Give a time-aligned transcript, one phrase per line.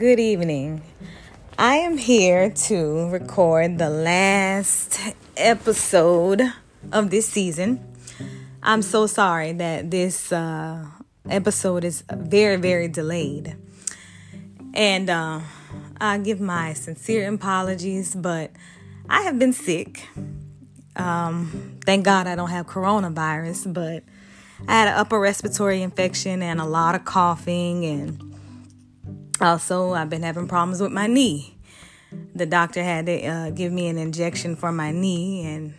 [0.00, 0.80] Good evening.
[1.58, 4.98] I am here to record the last
[5.36, 6.40] episode
[6.90, 7.86] of this season.
[8.62, 10.86] I'm so sorry that this uh,
[11.28, 13.58] episode is very, very delayed.
[14.72, 15.40] And uh,
[16.00, 18.52] I give my sincere apologies, but
[19.06, 20.08] I have been sick.
[20.96, 24.02] Um, thank God I don't have coronavirus, but
[24.66, 28.29] I had an upper respiratory infection and a lot of coughing, and
[29.40, 31.56] also I've been having problems with my knee.
[32.34, 35.74] The doctor had to uh, give me an injection for my knee, and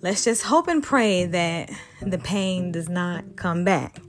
[0.00, 4.00] let's just hope and pray that the pain does not come back.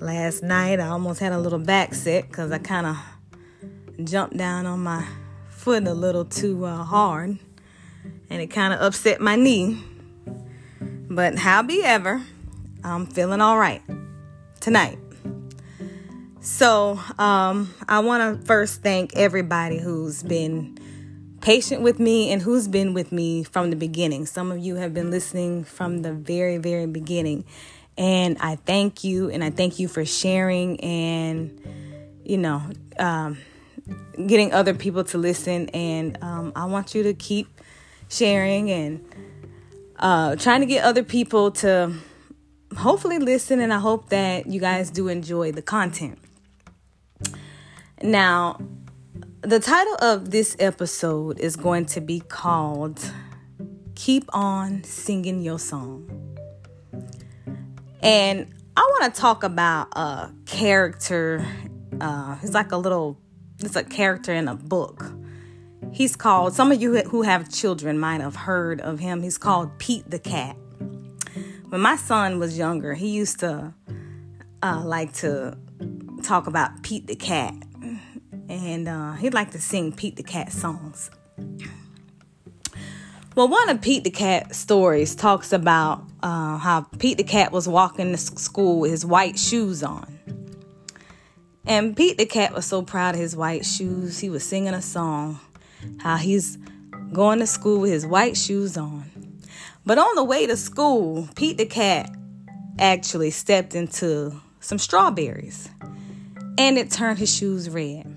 [0.00, 2.96] Last night I almost had a little back set because I kind of
[4.04, 5.06] jumped down on my
[5.48, 7.38] foot a little too uh, hard,
[8.28, 9.82] and it kind of upset my knee.
[11.08, 12.20] But howbeit,
[12.84, 13.82] I'm feeling all right
[14.60, 14.98] tonight.
[16.46, 20.78] So, um, I want to first thank everybody who's been
[21.40, 24.26] patient with me and who's been with me from the beginning.
[24.26, 27.44] Some of you have been listening from the very, very beginning.
[27.98, 31.60] And I thank you, and I thank you for sharing and,
[32.24, 32.62] you know,
[32.96, 33.38] um,
[34.24, 35.68] getting other people to listen.
[35.70, 37.60] And um, I want you to keep
[38.08, 39.04] sharing and
[39.98, 41.92] uh, trying to get other people to
[42.78, 46.20] hopefully listen, and I hope that you guys do enjoy the content.
[48.02, 48.58] Now,
[49.42, 53.00] the title of this episode is going to be called
[53.94, 56.08] Keep On Singing Your Song.
[58.02, 61.46] And I want to talk about a character.
[62.00, 63.18] Uh, it's like a little,
[63.60, 65.12] it's a character in a book.
[65.92, 69.22] He's called, some of you who have children might have heard of him.
[69.22, 70.56] He's called Pete the Cat
[71.68, 73.74] when my son was younger, he used to
[74.62, 75.56] uh, like to
[76.22, 77.54] talk about Pete the Cat,
[78.48, 81.10] and uh, he'd like to sing Pete the Cat songs.
[83.34, 87.68] Well, one of Pete the Cat stories talks about uh, how Pete the Cat was
[87.68, 90.18] walking to school with his white shoes on.
[91.66, 94.82] And Pete the Cat was so proud of his white shoes, he was singing a
[94.82, 95.40] song
[95.98, 96.58] how he's
[97.12, 99.10] going to school with his white shoes on.
[99.84, 102.10] But on the way to school, Pete the cat
[102.78, 105.68] actually stepped into some strawberries
[106.58, 108.15] and it turned his shoes red.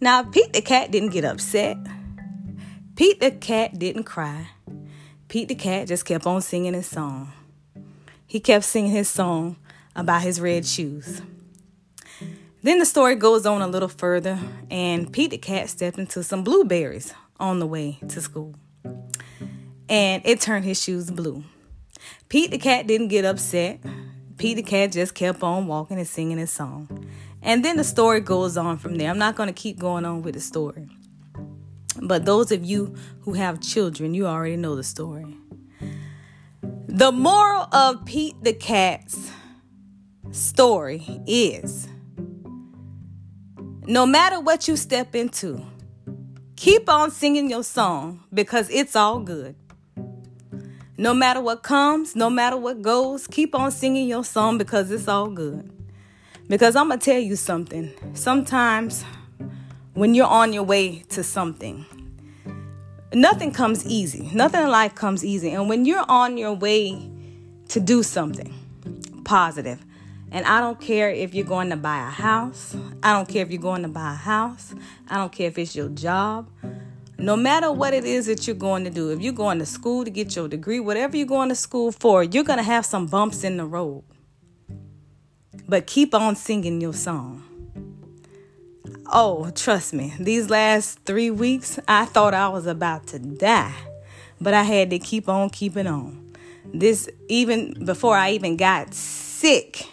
[0.00, 1.76] Now, Pete the cat didn't get upset.
[2.96, 4.48] Pete the cat didn't cry.
[5.28, 7.32] Pete the cat just kept on singing his song.
[8.26, 9.56] He kept singing his song
[9.96, 11.22] about his red shoes.
[12.62, 14.38] Then the story goes on a little further,
[14.70, 18.54] and Pete the cat stepped into some blueberries on the way to school
[19.88, 21.44] and it turned his shoes blue.
[22.28, 23.80] Pete the cat didn't get upset.
[24.36, 27.06] Pete the cat just kept on walking and singing his song.
[27.42, 29.10] And then the story goes on from there.
[29.10, 30.88] I'm not going to keep going on with the story.
[32.00, 35.36] But those of you who have children, you already know the story.
[36.86, 39.30] The moral of Pete the cat's
[40.30, 41.88] story is
[43.86, 45.64] no matter what you step into,
[46.56, 49.54] keep on singing your song because it's all good.
[50.98, 55.08] No matter what comes, no matter what goes, keep on singing your song because it's
[55.08, 55.77] all good.
[56.48, 57.92] Because I'm going to tell you something.
[58.14, 59.04] Sometimes
[59.92, 61.84] when you're on your way to something,
[63.12, 64.30] nothing comes easy.
[64.32, 65.50] Nothing in life comes easy.
[65.50, 67.10] And when you're on your way
[67.68, 68.54] to do something
[69.24, 69.84] positive,
[70.30, 73.50] and I don't care if you're going to buy a house, I don't care if
[73.50, 74.74] you're going to buy a house,
[75.08, 76.50] I don't care if it's your job,
[77.18, 80.04] no matter what it is that you're going to do, if you're going to school
[80.04, 83.06] to get your degree, whatever you're going to school for, you're going to have some
[83.06, 84.04] bumps in the road.
[85.68, 87.44] But keep on singing your song.
[89.12, 93.74] Oh, trust me, these last three weeks, I thought I was about to die,
[94.40, 96.32] but I had to keep on keeping on.
[96.72, 99.86] This, even before I even got sick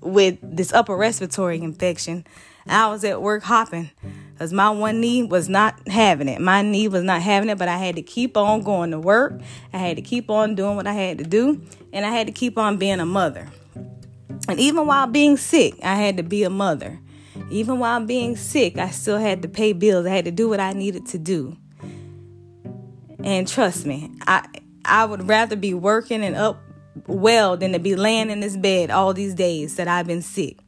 [0.00, 2.24] with this upper respiratory infection,
[2.66, 3.90] I was at work hopping
[4.32, 6.40] because my one knee was not having it.
[6.40, 9.40] My knee was not having it, but I had to keep on going to work.
[9.72, 11.60] I had to keep on doing what I had to do,
[11.92, 13.48] and I had to keep on being a mother.
[14.48, 16.98] And even while being sick, I had to be a mother.
[17.50, 20.06] Even while being sick, I still had to pay bills.
[20.06, 21.56] I had to do what I needed to do.
[23.22, 24.46] And trust me, I
[24.84, 26.60] I would rather be working and up
[27.06, 30.58] well than to be laying in this bed all these days that I've been sick.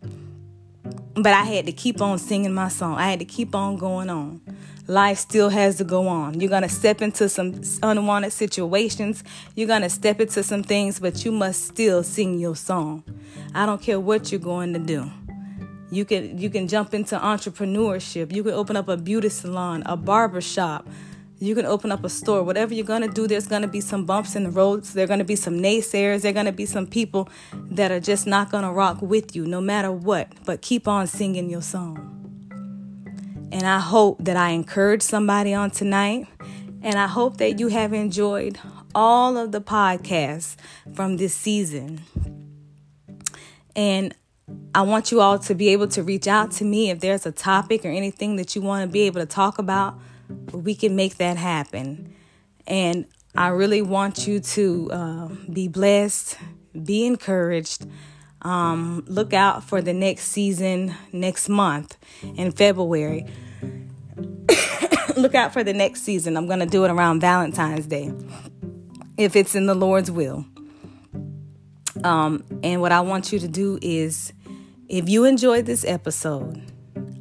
[1.15, 2.97] But I had to keep on singing my song.
[2.97, 4.41] I had to keep on going on.
[4.87, 6.41] Life still has to go on.
[6.41, 9.25] You're going to step into some unwanted situations.
[9.55, 13.03] You're going to step into some things, but you must still sing your song.
[13.55, 15.11] I don't care what you're going to do.
[15.91, 18.35] You can you can jump into entrepreneurship.
[18.35, 20.89] You can open up a beauty salon, a barber shop.
[21.39, 22.43] You can open up a store.
[22.43, 24.93] Whatever you're gonna do, there's gonna be some bumps in the roads.
[24.93, 26.23] There're gonna be some naysayers.
[26.23, 29.93] There're gonna be some people that are just not gonna rock with you, no matter
[29.93, 30.33] what.
[30.45, 32.24] But keep on singing your song.
[33.55, 36.27] And I hope that I encourage somebody on tonight.
[36.83, 38.59] And I hope that you have enjoyed
[38.97, 40.57] all of the podcasts
[40.93, 42.03] from this season.
[43.77, 44.13] And
[44.75, 47.33] I want you all to be able to reach out to me if there's a
[47.33, 50.01] topic or anything that you want to be able to talk about.
[50.53, 52.13] We can make that happen.
[52.67, 53.07] And
[53.37, 56.39] I really want you to uh, be blessed,
[56.83, 57.87] be encouraged.
[58.45, 61.97] Um, look out for the next season next month
[62.37, 63.27] in February.
[65.17, 66.37] look out for the next season.
[66.37, 68.13] I'm going to do it around Valentine's Day
[69.17, 70.45] if it's in the Lord's will.
[72.03, 74.33] Um, and what I want you to do is,
[74.89, 76.63] if you enjoyed this episode,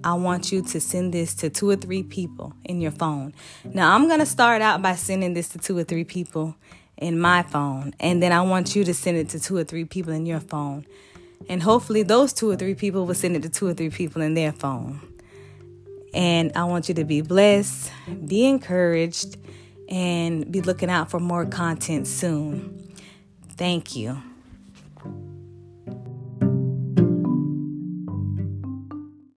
[0.04, 3.34] I want you to send this to two or three people in your phone.
[3.64, 6.56] Now, I'm going to start out by sending this to two or three people
[6.98, 9.86] in my phone, and then I want you to send it to two or three
[9.86, 10.86] people in your phone.
[11.50, 14.22] And hopefully, those two or three people will send it to two or three people
[14.22, 15.02] in their phone.
[16.14, 17.92] And I want you to be blessed,
[18.26, 19.38] be encouraged,
[19.90, 22.94] and be looking out for more content soon.
[23.58, 24.22] Thank you.